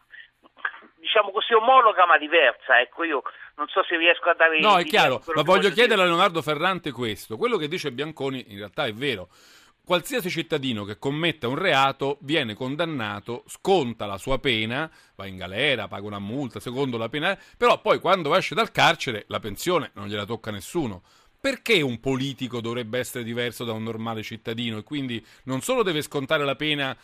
diciamo 0.99 1.31
così 1.31 1.53
omologa 1.53 2.05
ma 2.05 2.17
diversa, 2.17 2.79
ecco 2.79 3.03
io 3.03 3.21
non 3.55 3.67
so 3.67 3.83
se 3.83 3.97
riesco 3.97 4.29
a 4.29 4.33
dare... 4.35 4.59
No, 4.59 4.77
è 4.77 4.85
chiaro, 4.85 5.23
ma 5.33 5.41
voglio 5.41 5.69
chiedere 5.71 6.01
a 6.01 6.05
Leonardo 6.05 6.41
Ferrante 6.41 6.91
questo. 6.91 7.37
Quello 7.37 7.57
che 7.57 7.67
dice 7.67 7.91
Bianconi 7.91 8.45
in 8.49 8.57
realtà 8.57 8.85
è 8.85 8.93
vero. 8.93 9.29
Qualsiasi 9.83 10.29
cittadino 10.29 10.83
che 10.83 10.99
commetta 10.99 11.47
un 11.47 11.57
reato 11.57 12.19
viene 12.21 12.53
condannato, 12.53 13.43
sconta 13.47 14.05
la 14.05 14.19
sua 14.19 14.37
pena, 14.37 14.89
va 15.15 15.25
in 15.25 15.35
galera, 15.35 15.87
paga 15.87 16.05
una 16.05 16.19
multa 16.19 16.59
secondo 16.59 16.97
la 16.97 17.09
pena, 17.09 17.35
però 17.57 17.81
poi 17.81 17.99
quando 17.99 18.35
esce 18.35 18.53
dal 18.53 18.71
carcere 18.71 19.25
la 19.29 19.39
pensione 19.39 19.89
non 19.95 20.07
gliela 20.07 20.25
tocca 20.25 20.51
nessuno. 20.51 21.01
Perché 21.41 21.81
un 21.81 21.99
politico 21.99 22.59
dovrebbe 22.59 22.99
essere 22.99 23.23
diverso 23.23 23.63
da 23.63 23.71
un 23.71 23.81
normale 23.81 24.23
cittadino 24.23 24.77
e 24.77 24.83
quindi 24.83 25.25
non 25.45 25.61
solo 25.61 25.83
deve 25.83 26.01
scontare 26.01 26.43
la 26.43 26.55
pena 26.55 26.95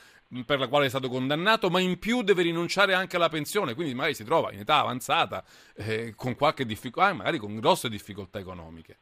per 0.43 0.59
la 0.59 0.67
quale 0.67 0.87
è 0.87 0.89
stato 0.89 1.07
condannato, 1.07 1.69
ma 1.69 1.79
in 1.79 1.99
più 1.99 2.21
deve 2.21 2.41
rinunciare 2.41 2.93
anche 2.93 3.15
alla 3.15 3.29
pensione, 3.29 3.73
quindi 3.75 3.93
magari 3.93 4.15
si 4.15 4.25
trova 4.25 4.51
in 4.51 4.59
età 4.59 4.79
avanzata 4.79 5.43
eh, 5.75 6.13
con 6.15 6.35
qualche 6.35 6.65
difficoltà, 6.65 7.13
magari 7.13 7.37
con 7.37 7.59
grosse 7.59 7.89
difficoltà 7.89 8.39
economiche. 8.39 8.97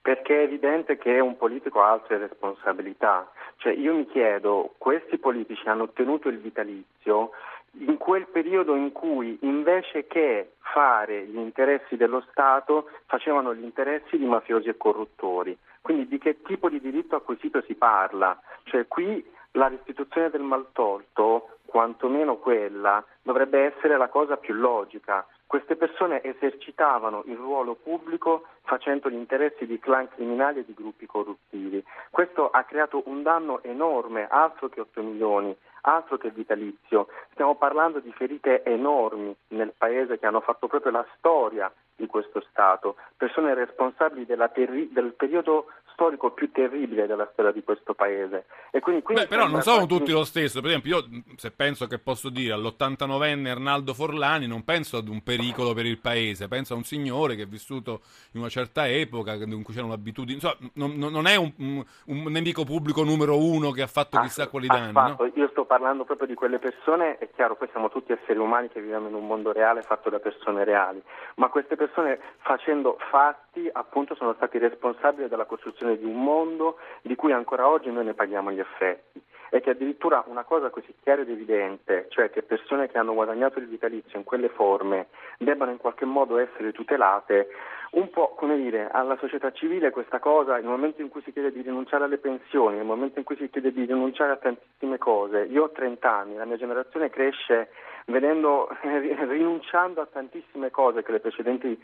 Perché 0.00 0.38
è 0.38 0.42
evidente 0.44 0.98
che 0.98 1.18
un 1.18 1.36
politico 1.36 1.82
ha 1.82 1.90
altre 1.90 2.18
responsabilità. 2.18 3.28
Cioè 3.56 3.72
io 3.72 3.94
mi 3.94 4.06
chiedo, 4.06 4.74
questi 4.78 5.18
politici 5.18 5.66
hanno 5.66 5.84
ottenuto 5.84 6.28
il 6.28 6.38
vitalizio 6.38 7.30
in 7.78 7.96
quel 7.98 8.26
periodo 8.26 8.74
in 8.74 8.92
cui 8.92 9.36
invece 9.42 10.06
che 10.06 10.52
fare 10.60 11.26
gli 11.26 11.36
interessi 11.36 11.96
dello 11.96 12.24
Stato 12.30 12.88
facevano 13.06 13.54
gli 13.54 13.62
interessi 13.62 14.16
di 14.16 14.24
mafiosi 14.24 14.68
e 14.68 14.76
corruttori. 14.76 15.56
Quindi 15.80 16.08
di 16.08 16.18
che 16.18 16.42
tipo 16.42 16.68
di 16.68 16.80
diritto 16.80 17.16
acquisito 17.16 17.62
si 17.62 17.74
parla? 17.74 18.38
Cioè 18.64 18.86
qui 18.86 19.24
la 19.56 19.68
restituzione 19.68 20.30
del 20.30 20.42
maltolto, 20.42 21.58
quantomeno 21.64 22.36
quella, 22.36 23.04
dovrebbe 23.22 23.64
essere 23.64 23.96
la 23.96 24.08
cosa 24.08 24.36
più 24.36 24.54
logica. 24.54 25.26
Queste 25.46 25.76
persone 25.76 26.22
esercitavano 26.22 27.22
il 27.26 27.36
ruolo 27.36 27.74
pubblico 27.74 28.46
facendo 28.62 29.08
gli 29.08 29.14
interessi 29.14 29.66
di 29.66 29.78
clan 29.78 30.08
criminali 30.08 30.60
e 30.60 30.64
di 30.64 30.74
gruppi 30.74 31.06
corruttivi. 31.06 31.82
Questo 32.10 32.50
ha 32.50 32.64
creato 32.64 33.02
un 33.06 33.22
danno 33.22 33.62
enorme, 33.62 34.26
altro 34.28 34.68
che 34.68 34.80
8 34.80 35.02
milioni, 35.02 35.56
altro 35.82 36.18
che 36.18 36.30
vitalizio. 36.30 37.08
Stiamo 37.32 37.54
parlando 37.54 38.00
di 38.00 38.12
ferite 38.12 38.62
enormi 38.64 39.34
nel 39.48 39.72
Paese 39.76 40.18
che 40.18 40.26
hanno 40.26 40.40
fatto 40.40 40.66
proprio 40.66 40.92
la 40.92 41.06
storia 41.16 41.72
di 41.94 42.06
questo 42.06 42.44
Stato, 42.50 42.96
persone 43.16 43.54
responsabili 43.54 44.26
terri- 44.26 44.92
del 44.92 45.14
periodo 45.14 45.66
storico 45.96 46.30
più 46.32 46.52
terribile 46.52 47.06
della 47.06 47.26
storia 47.32 47.50
di 47.50 47.64
questo 47.64 47.94
paese. 47.94 48.44
E 48.70 48.80
quindi, 48.80 49.02
quindi 49.02 49.22
Beh, 49.22 49.28
però 49.28 49.48
non 49.48 49.62
sono 49.62 49.86
tutti 49.86 50.12
lo 50.12 50.24
stesso. 50.24 50.60
Per 50.60 50.68
esempio, 50.68 50.98
io 50.98 51.22
se 51.36 51.50
penso 51.50 51.86
che 51.86 51.98
posso 51.98 52.28
dire 52.28 52.52
all'89enne 52.52 53.48
Arnaldo 53.48 53.94
Forlani, 53.94 54.46
non 54.46 54.62
penso 54.62 54.98
ad 54.98 55.08
un 55.08 55.22
pericolo 55.22 55.72
per 55.72 55.86
il 55.86 55.98
paese, 55.98 56.48
penso 56.48 56.74
a 56.74 56.76
un 56.76 56.84
signore 56.84 57.34
che 57.34 57.42
è 57.42 57.46
vissuto 57.46 58.02
in 58.32 58.40
una 58.40 58.50
certa 58.50 58.86
epoca 58.86 59.32
in 59.32 59.62
cui 59.62 59.72
c'era 59.72 59.86
un'abitudine. 59.86 60.34
Insomma, 60.34 60.56
non, 60.74 60.92
non 60.96 61.26
è 61.26 61.36
un, 61.36 61.50
un, 61.56 61.84
un, 62.06 62.22
nemico 62.30 62.64
pubblico 62.64 63.02
numero 63.02 63.38
uno 63.38 63.70
che 63.70 63.80
ha 63.80 63.86
fatto 63.86 64.20
chissà 64.20 64.48
quali 64.48 64.66
danni. 64.66 64.92
No? 64.92 65.30
Io 65.34 65.48
sto 65.48 65.64
parlando 65.64 66.04
proprio 66.04 66.28
di 66.28 66.34
quelle 66.34 66.58
persone, 66.58 67.16
è 67.16 67.30
chiaro, 67.34 67.56
poi 67.56 67.68
siamo 67.70 67.88
tutti 67.88 68.12
esseri 68.12 68.38
umani 68.38 68.68
che 68.68 68.80
viviamo 68.80 69.08
in 69.08 69.14
un 69.14 69.26
mondo 69.26 69.52
reale 69.52 69.80
fatto 69.80 70.10
da 70.10 70.18
persone 70.18 70.64
reali, 70.64 71.02
ma 71.36 71.48
queste 71.48 71.76
persone 71.76 72.20
facendo 72.38 72.98
fatti 73.10 73.68
appunto 73.72 74.14
sono 74.14 74.34
stati 74.34 74.58
responsabili 74.58 75.28
della 75.28 75.46
costruzione 75.46 75.85
costruzione 75.86 75.96
di 75.96 76.04
un 76.04 76.22
mondo 76.22 76.78
di 77.02 77.14
cui 77.14 77.32
ancora 77.32 77.68
oggi 77.68 77.90
noi 77.90 78.04
ne 78.04 78.14
paghiamo 78.14 78.50
gli 78.50 78.58
effetti. 78.58 79.22
E 79.48 79.60
che 79.60 79.70
addirittura 79.70 80.24
una 80.26 80.42
cosa 80.42 80.70
così 80.70 80.92
chiara 81.02 81.22
ed 81.22 81.30
evidente, 81.30 82.06
cioè 82.08 82.30
che 82.30 82.42
persone 82.42 82.88
che 82.88 82.98
hanno 82.98 83.14
guadagnato 83.14 83.60
il 83.60 83.68
vitalizio 83.68 84.18
in 84.18 84.24
quelle 84.24 84.48
forme 84.48 85.06
debbano 85.38 85.70
in 85.70 85.76
qualche 85.76 86.04
modo 86.04 86.38
essere 86.38 86.72
tutelate, 86.72 87.48
un 87.92 88.10
po' 88.10 88.34
come 88.34 88.56
dire 88.56 88.88
alla 88.90 89.16
società 89.18 89.52
civile 89.52 89.90
questa 89.90 90.18
cosa, 90.18 90.54
nel 90.54 90.64
momento 90.64 91.00
in 91.00 91.08
cui 91.08 91.22
si 91.22 91.32
chiede 91.32 91.52
di 91.52 91.62
rinunciare 91.62 92.04
alle 92.04 92.18
pensioni, 92.18 92.76
nel 92.76 92.84
momento 92.84 93.20
in 93.20 93.24
cui 93.24 93.36
si 93.36 93.48
chiede 93.48 93.72
di 93.72 93.84
rinunciare 93.84 94.32
a 94.32 94.36
tantissime 94.36 94.98
cose, 94.98 95.46
io 95.48 95.62
ho 95.62 95.70
30 95.70 96.10
anni, 96.10 96.34
la 96.34 96.44
mia 96.44 96.56
generazione 96.56 97.08
cresce 97.08 97.70
vedendo, 98.06 98.68
rinunciando 98.82 100.00
a 100.00 100.06
tantissime 100.06 100.70
cose 100.70 101.02
che 101.02 101.12
le 101.12 101.20
precedenti, 101.20 101.78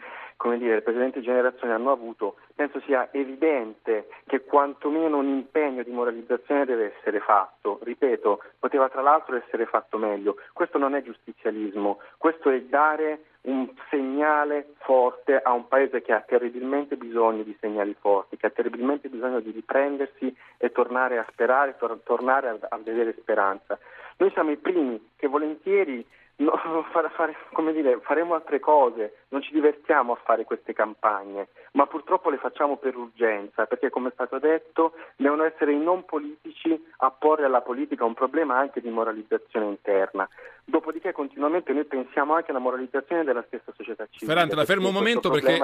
dire, 0.57 0.75
le 0.75 0.83
precedenti 0.83 1.21
generazioni 1.21 1.73
hanno 1.73 1.93
avuto, 1.93 2.37
penso 2.55 2.81
sia 2.81 3.09
evidente 3.12 4.09
che 4.26 4.43
quantomeno 4.45 5.19
un 5.19 5.29
impegno 5.29 5.83
di 5.83 5.91
moralizzazione 5.91 6.64
deve 6.64 6.95
essere 6.97 7.21
fatto. 7.21 7.79
Ripeto, 7.83 8.43
poteva 8.59 8.88
tra 8.88 9.02
l'altro 9.02 9.37
essere 9.37 9.67
fatto 9.67 9.99
meglio. 9.99 10.37
Questo 10.52 10.79
non 10.79 10.95
è 10.95 11.02
giustizialismo, 11.02 11.99
questo 12.19 12.50
è 12.50 12.61
dare 12.62 13.25
un 13.43 13.69
segnale 13.91 14.75
forte 14.79 15.37
a 15.37 15.52
un 15.52 15.67
paese 15.67 16.00
che 16.00 16.12
ha 16.12 16.21
terribilmente 16.21 16.97
bisogno 16.97 17.43
di 17.43 17.57
segnali 17.61 17.97
forti, 17.99 18.37
che 18.37 18.47
ha 18.47 18.50
terribilmente 18.50 19.09
bisogno 19.09 19.41
di 19.41 19.50
riprendersi 19.50 20.35
e 20.59 20.71
tornare 20.71 21.19
a 21.19 21.26
sperare, 21.29 21.76
tor- 21.76 21.99
tornare 22.05 22.49
a, 22.49 22.57
a 22.69 22.79
vedere 22.79 23.17
speranza. 23.19 23.76
Noi 24.19 24.31
siamo 24.33 24.50
i 24.50 24.57
primi 24.57 25.11
che 25.16 25.26
volentieri 25.28 26.04
no, 26.37 26.52
fare, 26.90 27.11
fare, 27.11 27.73
dire, 27.73 28.00
faremo 28.02 28.35
altre 28.35 28.59
cose, 28.59 29.25
non 29.28 29.42
ci 29.42 29.52
divertiamo 29.52 30.12
a 30.12 30.21
fare 30.23 30.45
queste 30.45 30.73
campagne, 30.73 31.49
ma 31.73 31.87
purtroppo 31.87 32.31
le 32.31 32.38
facciamo 32.38 32.76
per 32.76 32.97
urgenza, 32.97 33.66
perché 33.66 33.90
come 33.90 34.09
è 34.09 34.12
stato 34.12 34.38
detto 34.38 34.95
devono 35.16 35.45
essere 35.45 35.73
i 35.73 35.78
non 35.78 36.04
politici 36.04 36.81
a 36.99 37.11
porre 37.11 37.45
alla 37.45 37.61
politica 37.61 38.04
un 38.04 38.14
problema 38.14 38.59
anche 38.59 38.81
di 38.81 38.90
moralizzazione 38.90 39.66
interna. 39.66 40.28
Dopodiché 40.64 41.12
continuamente 41.12 41.73
noi 41.73 41.85
pensiamo 41.85 42.35
anche 42.35 42.50
alla 42.50 42.61
moralizzazione 42.61 43.25
della 43.25 43.42
stessa 43.47 43.73
società 43.76 44.07
civile. 44.11 44.33
Ferrante, 44.33 44.54
la 44.54 44.64
fermo 44.64 44.88
un 44.88 44.95
momento 44.95 45.28
perché, 45.28 45.59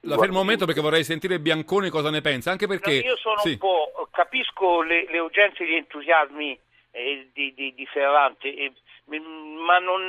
la 0.00 0.18
fermo 0.18 0.38
momento 0.38 0.66
perché 0.66 0.80
vorrei 0.80 1.02
sentire 1.02 1.40
Bianconi 1.40 1.88
cosa 1.88 2.10
ne 2.10 2.20
pensa, 2.20 2.50
anche 2.50 2.66
perché... 2.66 3.00
No, 3.00 3.08
io 3.08 3.16
sono 3.16 3.38
sì. 3.38 3.52
un 3.52 3.58
po', 3.58 4.08
capisco 4.10 4.82
le, 4.82 5.06
le 5.08 5.18
urgenze 5.18 5.64
e 5.64 5.68
gli 5.68 5.74
entusiasmi 5.74 6.58
di, 7.32 7.54
di, 7.54 7.74
di, 7.74 7.86
Ferrante, 7.86 8.54
eh, 8.54 8.72
ma 9.06 9.78
non, 9.78 10.08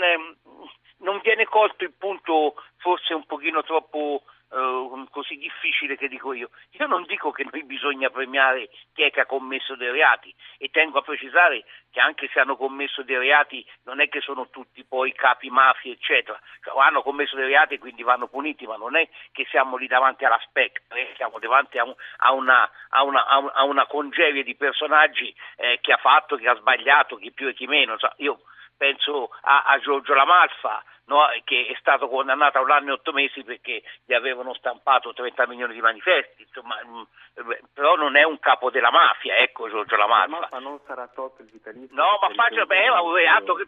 non, 0.98 1.20
viene 1.22 1.46
colto 1.46 1.84
il 1.84 1.94
punto 1.98 2.56
forse 2.78 3.14
un 3.14 3.26
pochino 3.26 3.64
troppo 3.64 4.24
Uh, 4.50 5.06
così 5.12 5.36
difficile 5.38 5.96
che 5.96 6.08
dico 6.08 6.34
io. 6.34 6.50
Io 6.72 6.88
non 6.88 7.04
dico 7.04 7.32
che 7.32 7.46
noi 7.52 7.64
bisogna 7.64 8.10
premiare 8.10 8.70
chi 8.94 9.04
è 9.04 9.12
che 9.12 9.22
ha 9.22 9.26
commesso 9.28 9.76
dei 9.76 9.92
reati 9.92 10.34
e 10.58 10.70
tengo 10.70 10.98
a 10.98 11.04
precisare 11.04 11.64
che 11.92 12.00
anche 12.00 12.28
se 12.34 12.40
hanno 12.40 12.56
commesso 12.56 13.04
dei 13.04 13.18
reati 13.18 13.66
non 13.84 14.02
è 14.02 14.10
che 14.10 14.22
sono 14.22 14.50
tutti 14.50 14.84
poi 14.84 15.14
capi 15.14 15.50
mafia 15.50 15.92
eccetera, 15.92 16.40
cioè, 16.64 16.82
hanno 16.82 17.02
commesso 17.02 17.36
dei 17.36 17.46
reati 17.46 17.76
e 17.76 17.80
quindi 17.80 18.02
vanno 18.02 18.28
puniti, 18.28 18.66
ma 18.66 18.76
non 18.76 18.96
è 18.96 19.08
che 19.32 19.46
siamo 19.50 19.78
lì 19.78 19.88
davanti 19.88 20.26
alla 20.26 20.40
spectra, 20.44 20.96
eh? 20.96 21.14
siamo 21.16 21.38
davanti 21.40 21.78
a, 21.78 21.84
un, 21.84 21.94
a, 22.18 22.32
una, 22.32 22.72
a, 22.90 23.04
una, 23.04 23.26
a, 23.26 23.64
una, 23.64 23.86
congerie 23.86 24.44
di 24.44 24.56
personaggi 24.56 25.34
eh, 25.58 25.80
che 25.82 25.94
ha 25.94 25.98
fatto, 25.98 26.36
che 26.38 26.48
ha 26.48 26.56
sbagliato, 26.56 27.18
chi 27.18 27.32
più 27.32 27.48
e 27.48 27.54
chi 27.54 27.68
meno. 27.68 27.98
Cioè, 27.98 28.12
io 28.18 28.42
penso 28.80 29.30
a, 29.42 29.64
a 29.64 29.78
Giorgio 29.80 30.14
Lamalfa, 30.14 30.82
no, 31.08 31.28
che 31.44 31.68
è 31.68 31.76
stato 31.80 32.08
condannato 32.08 32.58
a 32.58 32.62
un 32.62 32.72
anno 32.72 32.90
e 32.90 32.94
otto 32.94 33.12
mesi 33.12 33.44
perché 33.44 33.84
gli 34.06 34.14
avevano 34.14 34.54
stampato 34.54 35.12
30 35.12 35.48
milioni 35.48 35.74
di 35.74 35.82
manifesti, 35.82 36.44
insomma, 36.44 36.82
mh, 36.82 37.08
mm, 37.44 37.52
però 37.74 37.96
non 37.96 38.16
è 38.16 38.24
un 38.24 38.40
capo 38.40 38.70
della 38.70 38.90
mafia, 38.90 39.36
ecco 39.36 39.70
Giorgio 39.70 39.98
Lamalfa. 39.98 40.48
Ma 40.52 40.60
non 40.60 40.80
sarà 40.86 41.08
tolto 41.08 41.42
il 41.42 41.50
vitalizio? 41.52 41.94
No, 41.94 42.20
ma 42.22 42.30
faccio, 42.34 42.66
beh, 42.66 42.84
è 42.84 42.90
un 42.90 43.14
reato 43.14 43.54
che 43.56 43.66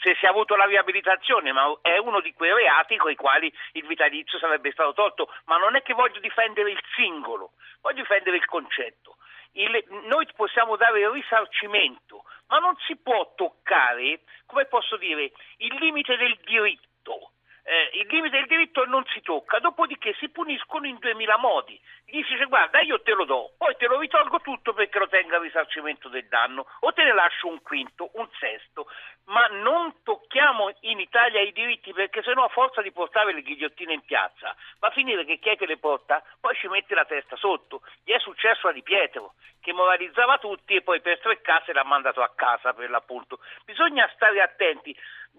se 0.00 0.14
si 0.14 0.24
è 0.24 0.28
avuto 0.28 0.54
la 0.54 0.66
riabilitazione, 0.66 1.50
ma 1.50 1.76
è 1.82 1.98
uno 1.98 2.20
di 2.20 2.32
quei 2.32 2.52
reati 2.54 2.96
con 2.96 3.10
i 3.10 3.16
quali 3.16 3.52
il 3.72 3.86
vitalizio 3.86 4.38
sarebbe 4.38 4.70
stato 4.70 4.92
tolto, 4.92 5.28
ma 5.46 5.56
non 5.56 5.74
è 5.74 5.82
che 5.82 5.94
voglio 5.94 6.20
difendere 6.20 6.70
il 6.70 6.80
singolo, 6.94 7.50
voglio 7.80 8.02
difendere 8.02 8.36
il 8.36 8.44
concetto. 8.44 9.16
Il, 9.54 9.84
noi 10.04 10.26
possiamo 10.34 10.76
dare 10.76 11.00
il 11.00 11.10
risarcimento, 11.10 12.21
ma 12.52 12.58
non 12.58 12.76
si 12.86 12.96
può 12.96 13.32
toccare, 13.34 14.20
come 14.44 14.66
posso 14.66 14.98
dire, 14.98 15.32
il 15.56 15.74
limite 15.80 16.18
del 16.18 16.38
diritto 16.44 17.32
eh, 17.64 17.98
il 18.00 18.08
limite 18.08 18.38
del 18.38 18.46
diritto 18.46 18.84
non 18.86 19.04
si 19.14 19.20
tocca, 19.20 19.58
dopodiché 19.60 20.14
si 20.18 20.28
puniscono 20.30 20.86
in 20.86 20.98
duemila 20.98 21.38
modi. 21.38 21.80
Gli 22.12 22.22
dice 22.22 22.44
guarda 22.44 22.82
io 22.82 23.00
te 23.00 23.14
lo 23.14 23.24
do, 23.24 23.52
poi 23.56 23.74
te 23.76 23.86
lo 23.86 23.98
ritolgo 23.98 24.42
tutto 24.42 24.74
perché 24.74 24.98
lo 24.98 25.08
tenga 25.08 25.36
a 25.36 25.40
risarcimento 25.40 26.10
del 26.10 26.28
danno 26.28 26.66
o 26.80 26.92
te 26.92 27.04
ne 27.04 27.14
lascio 27.14 27.48
un 27.48 27.62
quinto, 27.62 28.10
un 28.16 28.28
sesto, 28.38 28.86
ma 29.28 29.46
non 29.46 30.02
tocchiamo 30.02 30.70
in 30.80 31.00
Italia 31.00 31.40
i 31.40 31.52
diritti 31.52 31.90
perché 31.94 32.22
sennò 32.22 32.44
a 32.44 32.48
forza 32.48 32.82
di 32.82 32.92
portare 32.92 33.32
le 33.32 33.40
ghigliottine 33.40 33.94
in 33.94 34.04
piazza 34.04 34.54
va 34.78 34.88
a 34.88 34.90
finire 34.90 35.24
che 35.24 35.38
chi 35.38 35.48
è 35.48 35.56
che 35.56 35.64
le 35.64 35.78
porta 35.78 36.22
poi 36.38 36.54
ci 36.56 36.68
mette 36.68 36.94
la 36.94 37.06
testa 37.06 37.34
sotto. 37.36 37.80
Gli 38.04 38.12
è 38.12 38.18
successo 38.18 38.68
a 38.68 38.72
Di 38.72 38.82
Pietro 38.82 39.32
che 39.62 39.72
moralizzava 39.72 40.36
tutti 40.36 40.74
e 40.74 40.82
poi 40.82 41.00
per 41.00 41.18
tre 41.18 41.40
case 41.40 41.72
l'ha 41.72 41.84
mandato 41.84 42.20
a 42.20 42.32
casa 42.34 42.74
per 42.74 42.90
l'appunto. 42.90 43.38
Bisogna 43.64 44.06
stare 44.12 44.42
attenti 44.42 44.94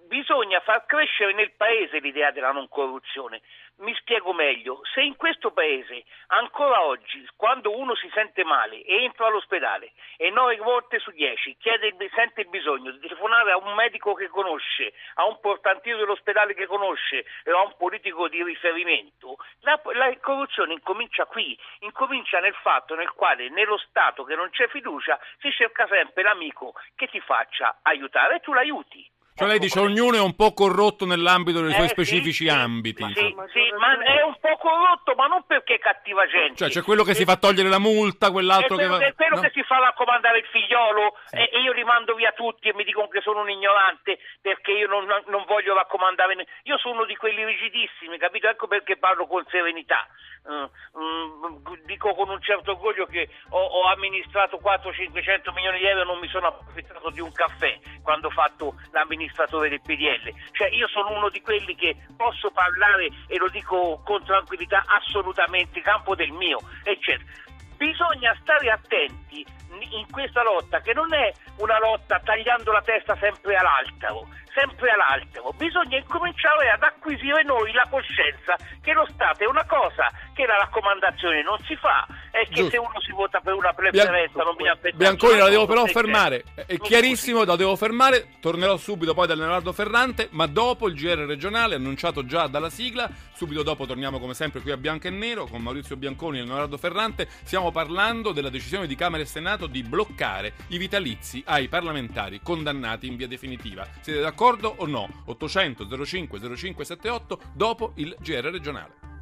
bisogna 0.08 0.60
far 0.62 0.86
crescere 0.86 1.34
nel 1.34 1.52
paese 1.52 2.00
l'idea 2.00 2.32
della 2.32 2.52
non 2.52 2.68
corruzione, 2.68 3.42
mi 3.78 3.94
spiego 3.96 4.34
meglio, 4.34 4.82
se 4.94 5.02
in 5.02 5.16
questo 5.16 5.52
paese 5.52 6.04
ancora 6.28 6.84
oggi, 6.84 7.28
quando 7.36 7.76
uno 7.76 7.96
si 7.96 8.10
sente 8.14 8.44
male 8.44 8.82
e 8.84 9.04
entra 9.04 9.28
all'ospedale 9.28 9.92
e 10.18 10.30
nove 10.30 10.56
volte 10.58 11.00
su 11.00 11.12
dieci 11.12 11.56
chiede, 11.58 11.96
sente 12.14 12.42
il 12.42 12.50
bisogno 12.50 12.92
di 12.92 13.00
telefonare 13.00 13.52
a 13.52 13.58
un 13.58 13.74
medico 13.74 14.14
che 14.14 14.28
conosce, 14.28 14.94
a 15.16 15.26
un 15.26 15.40
portantino 15.40 15.98
dell'ospedale 15.98 16.54
che 16.54 16.68
conosce 16.68 17.26
e 17.44 17.52
a 17.52 17.62
un 17.62 17.76
politico 17.78 18.28
di 18.28 18.44
riferimento, 18.44 19.38
la, 19.62 19.80
la 19.94 20.16
corruzione 20.20 20.74
incomincia 20.74 21.26
qui, 21.26 21.58
incomincia 21.80 22.40
nel 22.40 22.56
fatto 22.56 22.96
nel 22.96 23.12
quale 23.12 23.50
nello 23.50 23.78
Stato 23.78 24.24
che 24.24 24.36
non 24.36 24.50
c'è 24.50 24.68
fiducia 24.68 25.20
si 25.40 25.52
cerca 25.52 25.88
sempre 25.88 26.24
l'amico 26.24 26.74
che 26.96 27.08
ti 27.08 27.20
faccia 27.20 27.80
aiutare 27.82 28.36
e 28.36 28.40
tu 28.40 28.54
l'aiuti. 28.54 29.13
Cioè 29.36 29.48
lei 29.48 29.60
dice 29.60 29.80
ognuno 29.80 30.16
è 30.16 30.22
un 30.22 30.36
po' 30.36 30.54
corrotto 30.54 31.06
nell'ambito 31.06 31.62
dei 31.62 31.74
suoi 31.74 31.86
Eh, 31.86 31.90
specifici 31.90 32.44
sì, 32.46 32.50
sì, 32.50 32.56
ambiti. 32.56 33.04
Sì, 33.14 33.36
sì, 33.52 33.74
ma 33.80 33.98
è 34.04 34.22
un 34.22 34.38
po' 34.40 34.56
corrotto, 34.58 35.16
ma 35.16 35.26
non 35.28 35.44
perché 35.48 35.76
è 35.76 35.80
cattiva 35.80 36.28
gente. 36.28 36.56
Cioè 36.56 36.70
c'è 36.70 36.82
quello 36.84 37.04
che 37.04 37.16
si 37.16 37.26
fa 37.26 37.36
togliere 37.38 37.68
la 37.70 37.80
multa, 37.80 38.30
quell'altro 38.32 38.76
è 38.76 38.80
che 38.80 38.86
quello, 38.86 38.98
va... 39.00 39.06
è 39.06 39.14
quello 39.16 39.36
no? 39.36 39.42
che 39.42 39.52
si 39.54 39.64
fa 39.64 39.80
raccomandare 39.80 40.38
il 40.38 40.46
figliolo 40.46 41.16
e, 41.32 41.50
e 41.52 41.60
io 41.62 41.74
li 41.74 41.84
mando 41.84 42.14
via 42.14 42.32
tutti 42.32 42.70
e 42.70 42.74
mi 42.76 42.84
dicono 42.84 43.08
che 43.08 43.22
sono 43.22 43.42
un 43.42 43.50
ignorante 43.50 44.20
perché 44.40 44.72
io 44.72 44.88
non, 44.88 45.06
non 45.28 45.44
voglio 45.48 45.74
raccomandare. 45.74 46.36
ne- 46.36 46.48
Io 46.64 46.78
sono 46.78 46.96
uno 46.96 47.06
di 47.06 47.16
quelli 47.16 47.44
rigidissimi, 47.44 48.18
capito? 48.20 48.48
Ecco 48.48 48.68
perché 48.68 48.98
parlo 48.98 49.26
con 49.26 49.44
serenità. 49.50 50.08
Mm, 50.46 50.66
mm, 51.00 51.64
dico 51.86 52.14
con 52.14 52.28
un 52.30 52.42
certo 52.42 52.72
orgoglio 52.72 53.06
che 53.06 53.30
ho, 53.52 53.58
ho 53.64 53.88
amministrato 53.88 54.60
400-500 54.62 55.54
milioni 55.54 55.80
di 55.80 55.86
euro 55.86 56.02
e 56.02 56.06
non 56.06 56.20
mi 56.20 56.28
sono 56.28 56.48
approfittato 56.48 57.10
di 57.12 57.22
un 57.22 57.32
caffè 57.32 57.80
quando 58.02 58.28
ho 58.28 58.32
fatto 58.32 58.76
l'amministratore 59.24 59.70
del 59.70 59.82
PDL. 59.82 60.34
Cioè 60.52 60.70
io 60.70 60.88
sono 60.88 61.16
uno 61.16 61.30
di 61.30 61.42
quelli 61.42 61.76
che 61.76 61.96
posso 62.16 62.52
parlare 62.52 63.10
e 63.28 63.38
lo 63.38 63.48
dico 63.50 64.02
con 64.04 64.24
tranquillità 64.24 64.84
assolutamente, 64.86 65.82
campo 65.82 66.16
del 66.16 66.32
mio, 66.32 66.60
eccetera. 66.84 67.30
Bisogna 67.78 68.36
stare 68.42 68.70
attenti 68.70 69.46
in 69.92 70.06
questa 70.12 70.44
lotta 70.44 70.80
che 70.82 70.94
non 70.94 71.14
è 71.14 71.32
una 71.58 71.80
lotta 71.80 72.20
tagliando 72.20 72.72
la 72.72 72.82
testa 72.82 73.18
sempre 73.20 73.56
all'altro, 73.56 74.28
sempre 74.54 74.90
all'altro. 74.92 75.54
Bisogna 75.58 75.98
incominciare 75.98 76.70
ad 76.70 76.84
acquisire 76.84 77.44
noi 77.44 77.72
la 77.74 77.88
coscienza 77.90 78.56
che 78.82 78.94
lo 78.94 79.08
Stato 79.12 79.44
è 79.44 79.48
una 79.48 79.66
cosa 79.66 80.10
che 80.34 80.46
la 80.46 80.58
raccomandazione 80.58 81.44
non 81.44 81.58
si 81.66 81.76
fa 81.76 82.06
e 82.32 82.48
che 82.48 82.56
Giusto. 82.56 82.70
se 82.70 82.78
uno 82.78 83.02
si 83.02 83.12
vota 83.12 83.40
per 83.40 83.54
una 83.54 83.74
preferenza 83.74 84.44
non 84.44 84.56
bisogna 84.56 84.74
aspettare. 84.74 84.98
Bianconi 84.98 85.38
la 85.38 85.50
devo 85.50 85.66
però 85.66 85.86
fermare, 85.86 86.44
è 86.66 86.78
chiarissimo, 86.78 87.44
la 87.44 87.56
devo 87.56 87.76
fermare, 87.76 88.28
tornerò 88.40 88.78
subito 88.78 89.14
poi 89.14 89.28
da 89.28 89.36
Leonardo 89.36 89.72
Ferrante, 89.72 90.30
ma 90.32 90.48
dopo 90.48 90.88
il 90.88 90.96
GR 90.96 91.26
regionale 91.26 91.76
annunciato 91.76 92.26
già 92.26 92.48
dalla 92.48 92.70
sigla, 92.70 93.10
subito 93.34 93.64
dopo 93.64 93.86
torniamo 93.86 94.20
come 94.20 94.34
sempre 94.34 94.62
qui 94.62 94.72
a 94.72 94.78
Bianco 94.78 95.08
e 95.08 95.12
Nero 95.12 95.46
con 95.46 95.62
Maurizio 95.62 95.96
Bianconi 95.96 96.40
e 96.40 96.44
Leonardo 96.44 96.78
Ferrante, 96.78 97.28
stiamo 97.44 97.72
parlando 97.72 98.32
della 98.32 98.50
decisione 98.50 98.88
di 98.88 98.96
Camera 98.96 99.22
e 99.22 99.28
Senato 99.28 99.68
di 99.68 99.84
bloccare 99.84 100.54
i 100.70 100.78
vitalizi 100.78 101.44
ai 101.46 101.68
parlamentari 101.68 102.42
condannati 102.42 103.08
in 103.08 103.16
via 103.16 103.28
definitiva. 103.28 103.86
Siete 104.02 104.22
d'accordo 104.44 104.76
o 104.80 104.86
no? 104.86 105.08
800 105.26 105.88
05 106.06 106.38
0578 106.38 107.40
dopo 107.54 107.94
il 107.96 108.14
GR 108.20 108.50
regionale. 108.50 109.13